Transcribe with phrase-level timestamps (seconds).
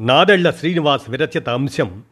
[0.00, 2.02] నాదెళ్ళ శ్రీనివాస్ విరచిత అంశం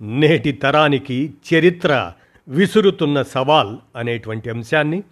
[0.00, 2.12] నేటి తరానికి చరిత్ర
[2.48, 5.02] విసురుతున్న సవాల్ అనేటువంటి అంశాన్ని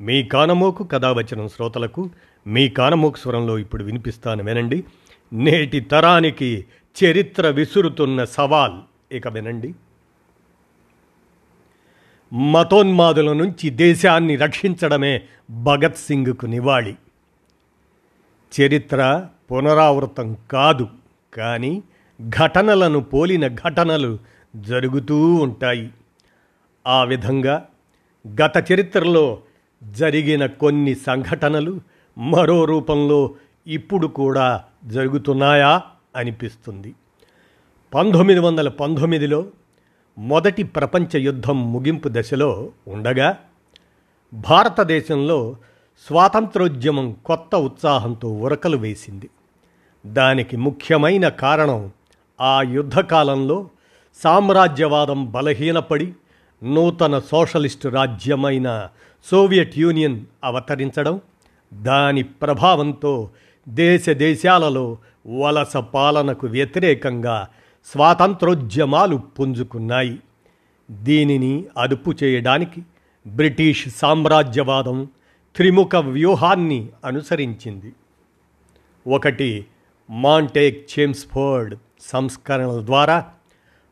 [0.00, 2.10] మీ కానమోకు కథావచనం శ్రోతలకు
[2.46, 4.84] మీ కానమోకు స్వరంలో ఇప్పుడు వినిపిస్తాను వినండి.
[5.32, 6.64] నేటి తరానికి
[7.04, 8.74] చరిత్ర విసురుతున్న సవాల్
[9.12, 9.74] ఇక వినండి.
[12.34, 16.94] మతోన్మాదుల నుంచి దేశాన్ని రక్షించడమే భగత్ సింగ్కు నివాళి.
[18.60, 20.88] చరిత్ర పునరావృతం కాదు.
[21.36, 21.82] కానీ
[22.28, 24.18] ఘటనలను పోలిన ఘటనలు
[24.56, 25.90] జరుగుతూ ఉంటాయి.
[26.86, 27.66] ఆ విధంగా
[28.44, 29.38] గత చరిత్రలో
[29.84, 31.80] జరిగిన కొన్ని సంఘటనలు
[32.18, 33.34] మరో రూపంలో
[33.66, 35.82] ఇప్పుడు కూడా జరుగుతున్నాయా
[36.16, 36.94] అనిపిస్తుంది.
[37.94, 39.44] పంతొమ్మిది వందల పంతొమ్మిదిలో
[40.18, 43.36] మొదటి ప్రపంచ యుద్ధం ముగింపు దశలో ఉండగా
[44.34, 45.56] భారతదేశంలో
[46.06, 49.30] స్వాతంత్రోద్యమం కొత్త ఉత్సాహంతో ఉరకలు వేసింది.
[50.06, 51.90] దానికి ముఖ్యమైన కారణం
[52.40, 53.68] ఆ యుద్ధకాలంలో
[54.22, 56.12] సామ్రాజ్యవాదం బలహీనపడి
[56.62, 58.88] నూతన సోషలిస్టు రాజ్యమైన
[59.24, 61.20] సోవియట్ యూనియన్ అవతరించడం
[61.74, 63.30] దాని ప్రభావంతో
[63.68, 64.98] దేశ దేశాలలో
[65.38, 67.48] వలస పాలనకు వ్యతిరేకంగా
[67.84, 70.18] స్వాతంత్రోద్యమాలు పుంజుకున్నాయి.
[70.90, 72.82] దీనిని అదుపు చేయడానికి
[73.26, 75.08] బ్రిటిష్ సామ్రాజ్యవాదం
[75.56, 77.92] త్రిముఖ వ్యూహాన్ని అనుసరించింది.
[79.06, 79.66] ఒకటి
[80.10, 83.26] మాంటేక్ చేమ్స్ఫోర్డ్ సంస్కరణల ద్వారా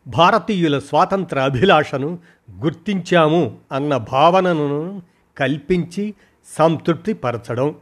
[0.06, 2.18] భారతీయుల స్వాతంత్ర అభిలాషను
[2.64, 5.02] గుర్తించాము అన్న భావనను
[5.38, 6.14] కల్పించి
[6.58, 7.74] సంతృప్తిపరచడం.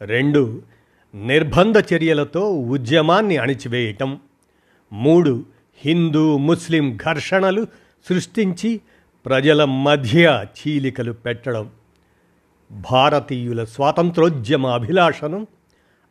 [0.00, 0.62] రెండు
[1.14, 4.20] నిర్బంధ చర్యలతో ఉద్యమాన్ని అణిచివేయటం.
[4.92, 5.44] మూడు
[5.84, 7.66] హిందూ ముస్లిం ఘర్షణలు
[8.08, 8.80] సృష్టించి
[9.26, 11.70] ప్రజల మధ్య చీలికలు పెట్టడం.
[12.70, 15.46] భారతీయుల స్వాతంత్రోద్యమ అభిలాషను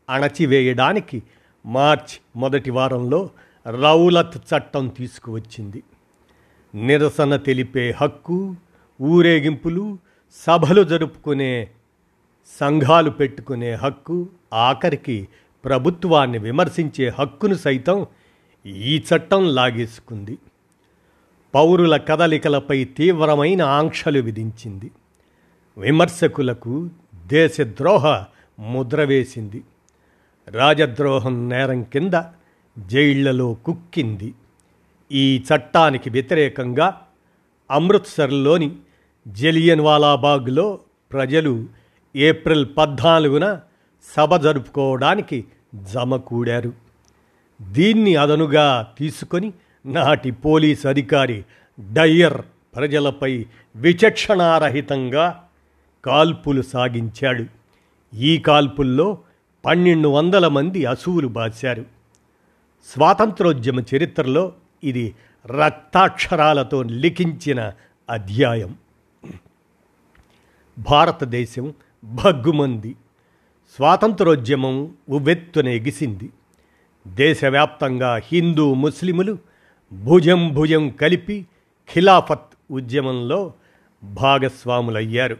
[0.10, 1.24] అణచివేయడానికి
[1.66, 3.30] మార్చ్ మొదటి వారంలో
[3.82, 5.84] రౌలత్ చట్టం తీసుకువచ్చింది.
[6.76, 8.56] నిరసన తెలిపే హక్కు
[9.02, 9.98] ఊరేగింపులు
[10.48, 11.68] సభలు జరుపుకునే
[12.60, 15.28] సంఘాలు పెట్టుకునే హక్కు ఆఖరికి
[15.66, 18.06] ప్రభుత్వాన్ని విమర్శించే హక్కును సైతం
[18.66, 20.38] ఈ చట్టం లాగేసుకుంది.
[21.56, 24.92] పౌరుల కదలికలపై తీవ్రమైన ఆంక్షలు విధించింది.
[25.78, 26.90] విమర్శకులకు
[27.28, 28.26] దేశద్రోహ
[28.60, 29.64] ముద్ర వేసింది.
[30.48, 32.14] రాజద్రోహం నేరం కింద
[32.80, 34.34] జైళ్ళలో కుక్కింది.
[35.12, 37.02] ఈ చట్టానికి వ్యతిరేకంగా
[37.72, 38.76] అమృత్సర్లోని
[39.28, 40.80] జలియన్వాలాబాగ్లో
[41.12, 41.66] ప్రజలు
[42.16, 43.60] ఏప్రిల్ పద్నాలుగున
[44.16, 45.46] సభ జరుపుకోవడానికి
[45.94, 46.74] జమకూడారు
[47.62, 49.54] దీన్ని అదనుగా తీసుకొని
[49.86, 51.44] నాటి పోలీస్ అధికారి
[51.80, 52.42] డయ్యర్
[52.76, 53.46] ప్రజలపై
[53.76, 55.44] విచక్షణారహితంగా
[56.06, 57.46] కాల్పులు సాగించాడు.
[58.16, 59.18] ఈ కాల్పుల్లో
[59.66, 61.86] పన్నెండు వందల మంది అసువులు బాశారు.
[62.94, 64.54] స్వాతంత్రోద్యమ చరిత్రలో
[64.84, 65.16] ఇది
[65.48, 67.74] రక్తాక్షరాలతో లిఖించిన
[68.10, 68.76] అధ్యాయం.
[70.78, 71.74] భారతదేశం
[72.04, 72.96] భగ్గుమంది.
[73.76, 76.30] స్వాతంత్రోద్యమం ఉవ్వెత్తున ఎగిసింది.
[77.08, 79.38] దేశవ్యాప్తంగా హిందూ ముస్లిములు
[79.94, 81.46] భుజం భుజం కలిపి
[81.94, 83.54] ఖిలాఫత్ ఉద్యమంలో
[84.04, 85.36] భాగస్వాములయ్యారు.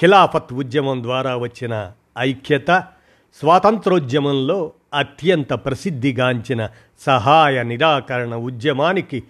[0.00, 2.86] ఖిలాఫత్ ఉద్యమం ద్వారా వచ్చిన ఐక్యత
[3.40, 6.68] స్వాతంత్రోద్యమంలో అత్యంత ప్రసిద్ధిగాంచిన
[6.98, 9.22] సహాయ నిరాకరణ ఉద్యమానికి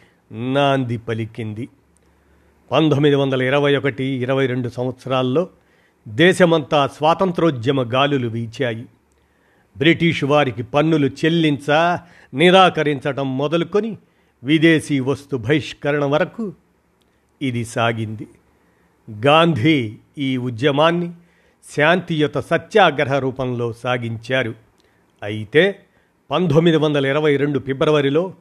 [0.53, 1.69] నాంది పలికింది.
[2.71, 5.49] పంతొమ్మిది వందల ఇరవై ఒకటి ఇరవై రెండు సంవత్సరాల్లో
[6.09, 8.87] దేశమంతా స్వాతంత్రోద్యమ గాలులు వీచాయి.
[9.77, 11.99] బ్రిటిషు వారికి పన్నులు చెల్లించ
[12.35, 13.97] నిరాకరించటం మొదలుకొని
[14.45, 16.53] విదేశీ వస్తు బహిష్కరణ వరకు
[17.43, 18.27] ఇది సాగింది.
[19.27, 21.11] గాంధీ ఈ ఉద్యమాన్ని
[21.73, 24.55] శాంతియుత సత్యాగ్రహ రూపంలో సాగించారు.
[25.23, 25.81] అయితే
[26.31, 28.35] పంతొమ్మిది వందల ఇరవై రెండు ఫిబ్రవరిలో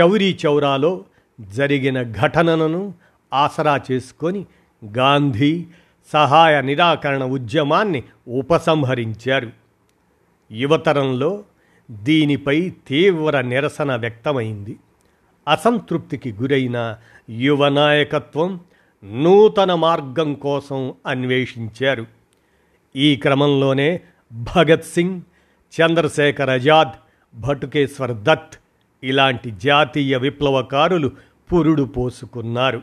[0.00, 1.04] చౌరీ చౌరాలో
[1.40, 2.94] జరిగిన ఘటనను
[3.34, 4.46] ఆసరా చేసుకొని
[4.84, 5.66] గాంధీ
[6.12, 9.50] సహాయ నిరాకరణ ఉద్యమాన్ని ఉపసంహరించారు.
[10.52, 11.44] యువతరంలో
[11.90, 14.76] దీనిపై తీవ్ర నిరసన వ్యక్తమైంది.
[15.48, 16.96] అసంతృప్తికి గురైన
[17.30, 18.60] యువ నాయకత్వం
[19.04, 22.15] నూతన మార్గం కోసం అన్వేషించారు.
[22.96, 24.00] ఈ క్రమంలోనే
[24.32, 25.20] భగత్ సింగ్
[25.80, 26.92] చంద్రశేఖర్ ఆజాద్
[27.40, 28.56] భటుకేశ్వర్ దత్
[29.02, 31.10] ఇలాంటి జాతీయ విప్లవకారులు
[31.52, 32.82] పురుడు పోసుకున్నారు.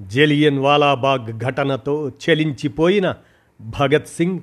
[0.00, 3.14] జలియన్ వాలాబాగ్ ఘటనతో చలించిపోయిన
[3.60, 4.40] భగత్ సింగ్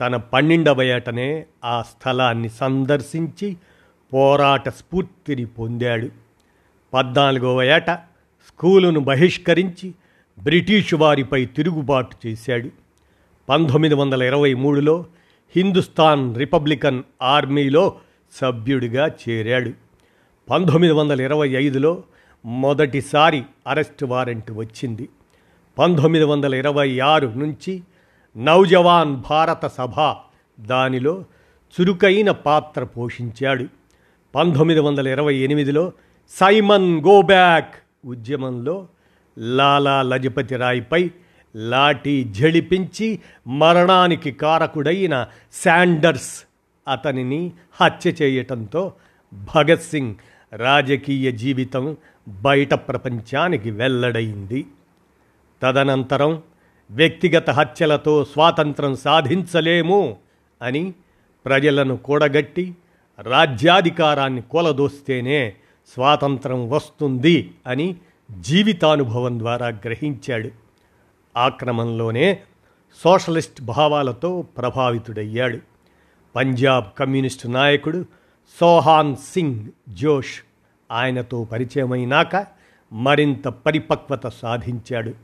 [0.00, 3.56] తన పన్నెండవ ఏటనే ఆ స్థలాన్ని సందర్శించి
[4.12, 6.08] పోరాట స్ఫూర్తిని పొందాడు.
[6.94, 7.90] పద్నాలుగవ ఏట
[8.46, 9.94] స్కూలును బహిష్కరించి
[10.42, 12.85] బ్రిటిషు వారిపై తిరుగుబాటు చేశాడు.
[13.48, 15.04] పంతొమ్మిది వందల ఇరవై మూడులో
[15.56, 17.94] హిందుస్థాన్ రిపబ్లికన్ ఆర్మీలో
[18.32, 19.70] సభ్యుడిగా చేరాడు.
[20.50, 22.02] పంతొమ్మిది వందల ఇరవై ఐదులో
[22.44, 25.08] మొదటిసారి అరెస్ట్ వారెంట్ వచ్చింది.
[25.78, 27.82] పంతొమ్మిది వందల ఇరవై ఆరు నుంచి
[28.36, 30.14] నౌజవాన్ భారత సభ
[30.60, 31.24] దానిలో
[31.80, 33.64] చురుకైన పాత్ర పోషించాడు.
[34.34, 35.92] పంతొమ్మిది వందల ఇరవై ఎనిమిదిలో
[36.28, 37.74] సైమన్ గోబ్యాక్
[38.06, 38.88] ఉద్యమంలో
[39.38, 41.10] లాలా లజపతి రాయ్పై
[41.56, 45.26] లాఠీ జడిపించి మరణానికి కారకుడైన
[45.64, 46.44] శాండర్స్
[46.90, 48.92] అతనిని హత్య చేయటంతో
[49.56, 50.14] భగత్ సింగ్
[50.52, 51.96] రాజకీయ జీవితం
[52.28, 54.66] బయట ప్రపంచానికి వెల్లడైంది.
[55.62, 56.42] తదనంతరం
[56.90, 60.16] వ్యక్తిగత హత్యలతో స్వాతంత్రం సాధించలేము
[60.62, 60.92] అని
[61.44, 62.74] ప్రజలను కూడగట్టి
[63.22, 65.54] రాజ్యాధికారాన్ని కొలదోస్తేనే
[65.94, 67.96] స్వాతంత్రం వస్తుంది అని
[68.40, 70.65] జీవితానుభవం ద్వారా గ్రహించాడు.
[71.36, 72.42] ఆ క్రమంలోనే
[73.04, 75.58] సోషలిస్ట్ భావాలతో ప్రభావితుడయ్యాడు.
[76.36, 78.04] పంజాబ్ కమ్యూనిస్టు నాయకుడు
[78.60, 80.40] సోహాన్ సింగ్ జోష్
[80.92, 82.46] ఆయనతో పరిచయమైనాక
[82.92, 85.14] మరింత పరిపక్వత సాధించాడు.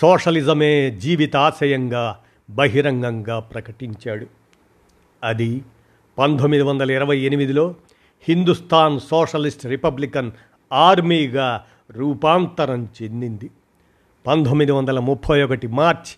[0.00, 2.18] సోషలిజమే జీవితాశయంగా
[2.50, 4.26] బహిరంగంగా ప్రకటించాడు.
[5.24, 5.62] అది
[6.18, 7.74] పంతొమ్మిది వందల ఇరవై ఎనిమిదిలో
[8.28, 10.32] హిందుస్థాన్ సోషలిస్ట్ రిపబ్లికన్
[10.72, 13.50] ఆర్మీగా రూపాంతరం చెందింది.
[14.26, 16.16] పంతొమ్మిది వందల ముప్పై ఒకటి మార్చ్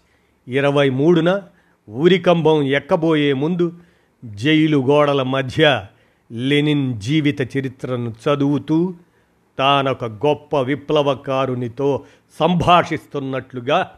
[0.50, 1.43] ఇరవై మూడున
[1.88, 3.73] ఊరికంబం ఎక్కబోయే ముందు
[4.25, 5.87] జైలు గోడల మధ్య
[6.32, 8.94] లెనిన్ జీవిత చరిత్రను చదువుతూ
[9.58, 12.05] తానొక గొప్ప విప్లవకారునితో
[12.41, 13.91] సంభాషిస్తున్నట్లుగా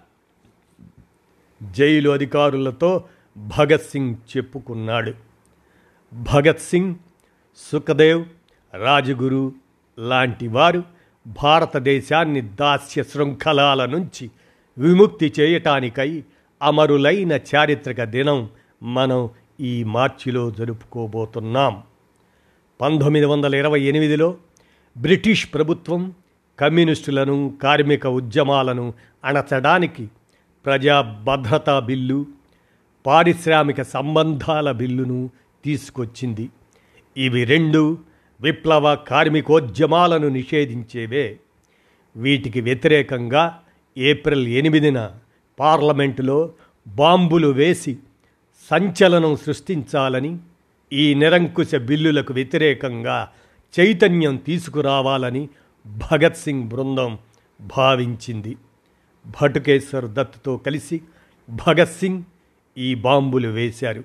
[1.62, 3.04] జైలు అధికారులతో
[3.36, 5.12] భగత్ సింగ్ చెప్పుకున్నాడు.
[6.14, 6.94] భగత్ సింగ్
[7.72, 8.24] సుఖదేవ్
[8.74, 9.52] రాజగురు
[9.98, 10.82] లాంటి వారు
[11.28, 14.30] భారతదేశాన్ని దాస్య శృంఖలాల నుంచి
[14.78, 16.22] విముక్తి చేయటానికై
[16.62, 18.48] అమరులైన చారిత్రక దినం
[18.82, 19.30] మనం
[19.60, 21.82] ఈ మార్చిలో జరుపుకోబోతున్నాం.
[22.80, 24.36] పంతొమ్మిది వందల ఇరవై ఎనిమిదిలో
[24.98, 26.12] బ్రిటిష్ ప్రభుత్వం
[26.58, 28.94] కమ్యూనిస్టులను కార్మిక ఉద్యమాలను
[29.24, 30.08] అణచడానికి
[30.64, 32.26] ప్రజా భద్రతా బిల్లు
[33.06, 35.30] పారిశ్రామిక సంబంధాల బిల్లును
[35.64, 36.48] తీసుకొచ్చింది.
[37.16, 37.98] ఇవి రెండు
[38.40, 41.38] విప్లవ కార్మికోద్యమాలను నిషేధించేవే.
[42.16, 43.62] వీటికి వ్యతిరేకంగా
[43.98, 45.10] ఏప్రిల్ ఎనిమిదిన
[45.60, 46.52] పార్లమెంటులో
[46.88, 47.98] బాంబులు వేసి
[48.70, 50.38] సంచలనం సృష్టించాలని
[50.92, 53.32] ఈ నిరంకుశ బిల్లులకు వ్యతిరేకంగా
[53.80, 55.48] చైతన్యం తీసుకురావాలని
[55.86, 57.18] భగత్ సింగ్ బృందం
[57.76, 58.56] భావించింది.
[59.42, 61.00] భటుకేశ్వర్ దత్తుతో కలిసి
[61.50, 62.22] భగత్ సింగ్
[62.78, 64.04] ఈ బాంబులు వేశారు.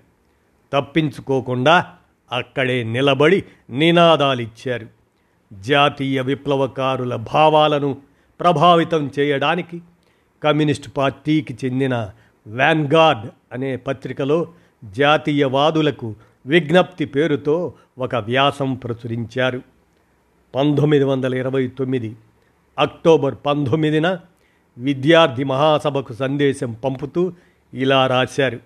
[0.74, 1.94] తప్పించుకోకుండా
[2.32, 4.88] అక్కడే నిలబడి నినాదాలిచ్చారు.
[5.54, 7.98] జాతీయ విప్లవకారుల భావాలను
[8.40, 9.82] ప్రభావితం చేయడానికి
[10.44, 12.12] కమ్యూనిస్ట్ పార్టీకి చెందిన
[12.48, 14.48] వ్యాన్గార్డ్ అనే పత్రికలో
[14.86, 16.16] జాతీయవాదులకు
[16.46, 19.62] విజ్ఞప్తి పేరుతో ఒక వ్యాసం ప్రచురించారు.
[20.56, 22.16] పంతొమ్మిది వందల ఇరవై తొమ్మిది
[22.80, 24.18] అక్టోబర్ పంతొమ్మిదిన
[24.78, 27.34] విద్యార్థి మహాసభకు సందేశం పంపుతూ
[27.74, 28.60] ఇలా రాశారు.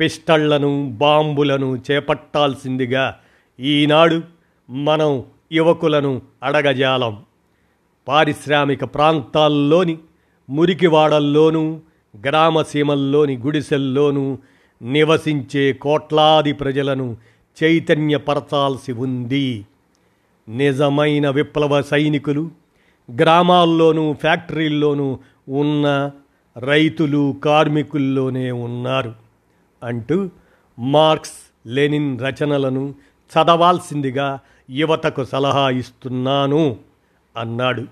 [0.00, 3.18] పిస్టళ్ళను బాంబులను చేపట్టాల్సిందిగా
[3.60, 4.22] ఈనాడు
[4.70, 7.22] మనం యువకులను అడగజాలం.
[8.08, 9.98] పారిశ్రామిక ప్రాంతాల్లోని
[10.50, 11.80] మురికివాడల్లోనూ
[12.24, 14.38] గ్రామసీమల్లోని గుడిసెల్లోనూ
[14.82, 17.16] నివసించే కోట్లాది ప్రజలను
[17.62, 19.66] చైతన్యపరచాల్సి ఉంది.
[20.48, 22.50] నిజమైన విప్లవ సైనికులు
[23.20, 26.10] గ్రామాల్లోనూ ఫ్యాక్టరీల్లోనూ ఉన్న
[26.58, 29.25] రైతులు కార్మికుల్లోనే ఉన్నారు.
[29.86, 30.30] అంటూ
[30.78, 31.32] మార్క్స్
[31.66, 32.94] లెనిన్ రచనలను
[33.32, 34.38] చదవాల్సిందిగా
[34.70, 36.76] యువతకు సలహా ఇస్తున్నాను
[37.36, 37.84] అన్నాడు.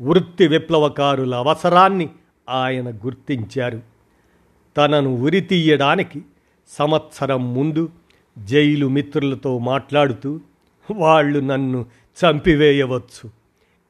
[0.00, 2.08] వృత్తి విప్లవకారుల అవసరాన్ని
[2.48, 3.82] ఆయన గుర్తించారు.
[4.76, 6.22] తనను ఉరితీయడానికి
[6.68, 7.90] సంవత్సరం ముందు
[8.38, 10.40] జైలు మిత్రులతో మాట్లాడుతూ
[10.96, 11.86] వాళ్ళు నన్ను
[12.18, 13.30] చంపివేయవచ్చు.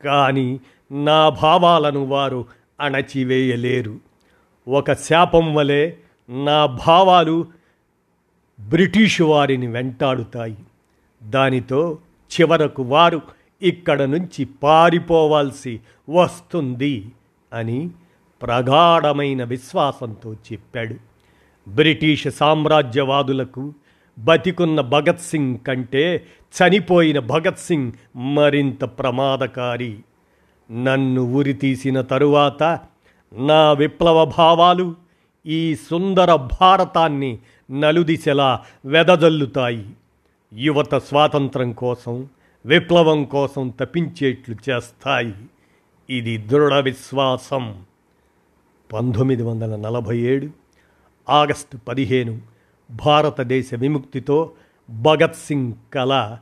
[0.04, 0.60] కానీ
[0.92, 2.46] నా భావాలను వారు
[2.80, 3.96] అణచివేయలేరు.
[4.68, 5.92] ఒక శాపం వలె
[6.30, 7.46] నా భావాలు
[8.60, 10.56] బ్రిటిషు వారిని వెంటాడుతాయి.
[11.22, 11.98] దానితో
[12.32, 13.20] చివరకు వారు
[13.62, 15.80] ఇక్కడ నుంచి పారిపోవాల్సి
[16.10, 17.08] వస్తుంది
[17.52, 17.90] అని
[18.42, 20.94] ప్రగాఢమైన విశ్వాసంతో చెప్పాడు.
[21.70, 23.74] బ్రిటిష్ సామ్రాజ్యవాదులకు
[24.18, 26.26] బతికున్న భగత్ సింగ్ కంటే
[26.58, 29.98] చనిపోయిన భగత్ సింగ్ మరింత ప్రమాదకారి.
[30.70, 32.62] నన్ను ఉరి తీసిన తరువాత
[33.32, 35.07] నా విప్లవ భావాలు
[35.46, 37.38] ఈ సుందర భారతాన్ని
[37.70, 39.90] నలుదిశలా వెదజల్లుతాయి.
[40.54, 42.28] యువత స్వాతంత్రం కోసం
[42.66, 45.34] విప్లవం కోసం తప్పించేట్లు చేస్తాయి.
[46.10, 47.84] ఇది దృఢ విశ్వాసం.
[48.92, 50.48] పంతొమ్మిది వందల నలభై ఏడు
[51.28, 52.40] ఆగస్టు పదిహేను
[52.90, 54.50] భారతదేశ విముక్తితో
[54.90, 56.38] భగత్ సింగ్ కళ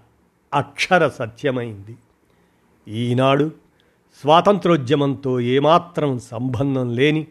[0.55, 1.97] అక్షర సత్యమైంది.
[2.89, 3.51] ఈనాడు
[4.21, 7.27] స్వాతంత్రోద్యమంతో ఏమాత్రం సంబంధం లేని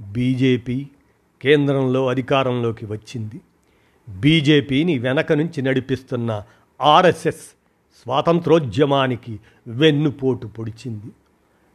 [0.00, 0.86] బీజేపీ
[1.42, 3.40] కేంద్రంలో అధికారంలోకి వచ్చింది.
[4.08, 6.42] బీజేపీని వెనక నుంచి నడిపిస్తున్న
[6.80, 7.44] ఆర్ఎస్ఎస్
[8.02, 11.10] స్వాతంత్రోద్యమానికి వెన్నుపోటు పొడిచింది.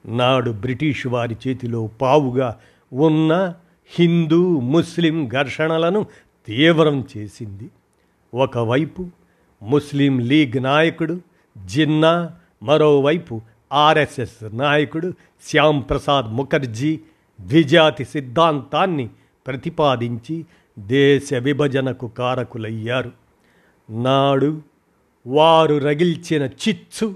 [0.05, 2.59] నాడు బ్రిటిష్ వారి చేతిలో పావుగా
[2.93, 3.53] ఉన్న
[3.87, 6.05] హిందూ ముస్లిం ఘర్షణలను
[6.47, 7.69] తీవ్రం చేసింది.
[8.33, 9.07] ఒకవైపు
[9.63, 11.19] ముస్లిం లీగ్ నాయకుడు
[11.65, 12.31] జిన్నా
[12.63, 13.41] మరోవైపు
[13.73, 15.13] ఆర్ఎస్ఎస్ నాయకుడు
[15.47, 16.99] శ్యామ్ ప్రసాద్ ముఖర్జీ
[17.41, 19.09] ద్విజాతి సిద్ధాంతాన్ని
[19.47, 20.45] ప్రతిపాదించి
[20.79, 23.11] దేశ విభజనకు కారకులయ్యారు.
[23.89, 24.61] నాడు
[25.27, 27.15] వారు రగిల్చిన చిచ్చు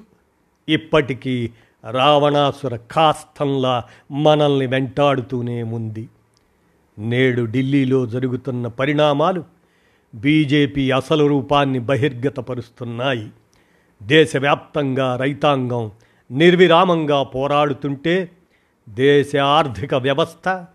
[0.69, 1.49] ఇప్పటికీ
[1.91, 6.09] రావణాసుర కాస్తంలా మనల్ని వెంటాడుతూనే ఉంది.
[6.99, 9.43] నేడు ఢిల్లీలో జరుగుతున్న పరిణామాలు
[10.15, 13.29] బీజేపీ అసలు రూపాన్ని బహిర్గతపరుస్తున్నాయి.
[14.03, 15.91] దేశవ్యాప్తంగా రైతాంగం
[16.31, 18.31] నిర్విరామంగా పోరాడుతుంటే
[18.89, 20.65] దేశ ఆర్థిక వ్యవస్థ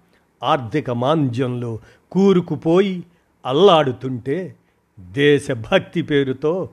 [0.43, 1.79] ఆర్థిక మాంద్యంలో
[2.13, 3.03] కూరుకుపోయి
[3.47, 4.55] అల్లాడుతుంటే
[5.01, 6.69] దేశభక్తి పేరుతో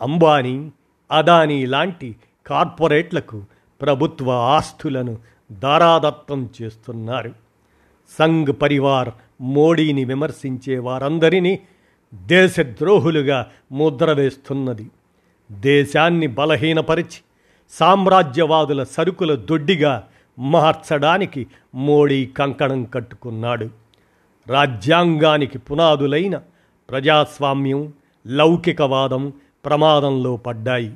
[0.00, 0.70] అంబానీ
[1.10, 3.44] అదానీ లాంటి కార్పొరేట్లకు
[3.82, 5.18] ప్రభుత్వ ఆస్తులను
[5.52, 7.32] దారాదత్తం చేస్తున్నారు.
[8.18, 9.08] సంఘ్ పరివార్
[9.40, 11.60] మోడీని విమర్శించే వారందరినీ
[12.14, 14.86] దేశద్రోహులుగా ముద్ర వేస్తున్నది
[15.52, 17.20] దేశాన్ని బలహీనపరిచి
[17.70, 20.08] సామ్రాజ్యవాదుల సరుకుల దొడ్డిగా
[20.40, 23.70] మార్చడానికి మోడీ కంకణం కట్టుకున్నాడు.
[24.48, 26.40] రాజ్యాంగానికి పునాదులైన
[26.90, 27.92] ప్రజాస్వామ్యం
[28.26, 29.32] లౌకికవాదం
[29.64, 30.92] ప్రమాదంలో పడ్డాయి.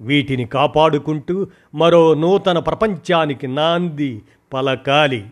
[0.00, 5.26] వీటిని కాపాడుకుంటూ మరో నూతన ప్రపంచానికి నాంది పలకాలి.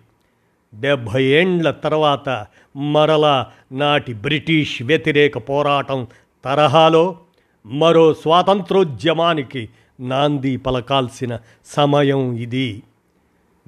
[0.75, 2.47] డెబ్భై ఏండ్ల తర్వాత
[2.77, 6.07] మరలా నాటి బ్రిటిష్ వ్యతిరేక పోరాటం
[6.45, 7.19] తరహాలో
[7.67, 9.69] మరో స్వాతంత్రోద్యమానికి
[10.01, 12.83] నాంది పలకాల్సిన సమయం ఇది.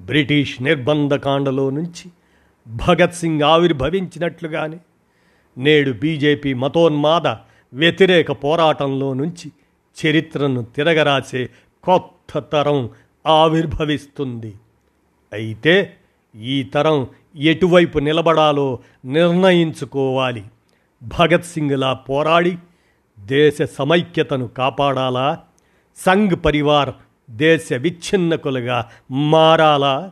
[0.01, 2.11] బ్రిటిష్ నిర్బంధకాండలో నుంచి
[2.67, 4.77] భగత్ సింగ్ ఆవిర్భవించినట్లుగానే
[5.57, 7.27] నేడు బీజేపీ మతోన్మాద
[7.73, 9.51] వ్యతిరేక పోరాటంలో నుంచి
[10.05, 11.49] చరిత్రను తిరగరాసే
[11.83, 12.89] కొత్త తరం
[13.27, 14.53] ఆవిర్భవిస్తుంది.
[15.33, 15.95] అయితే
[16.35, 20.43] ఈ తరం ఎటువైపు నిలబడాలో నిర్ణయించుకోవాలి.
[21.03, 22.57] భగత్ సింగ్లా పోరాడి
[23.19, 25.39] దేశ సమైక్యతను కాపాడాలా?
[25.97, 26.89] సంఘ్ పరివార్
[27.29, 30.11] దేశ విచ్ఛిన్నకులుగా మారాలా?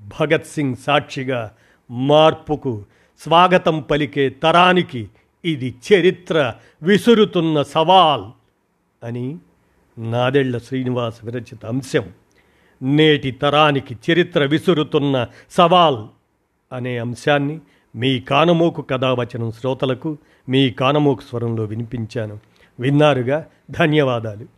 [0.00, 1.54] భగత్ సింగ్ సాక్షిగా
[1.90, 2.84] మార్పుకు
[3.18, 5.08] స్వాగతం పలికే తరానికి
[5.44, 8.24] ఇది చరిత్ర విసురుతున్న సవాల్
[9.04, 9.38] అని
[9.98, 12.12] నాదెళ్ళ శ్రీనివాస్ విరచిత అంశం.
[12.82, 16.06] నేటి తరానికి చరిత్ర విసురుతున్న సవాల్
[16.72, 17.60] అనే అంశాన్ని
[17.96, 22.38] మీ కానమోకు కథావచనం శ్రోతలకు మీ కానమోకు స్వరంలో వినిపించాను.
[22.80, 23.46] విన్నారుగా?
[23.70, 24.57] ధన్యవాదాలు.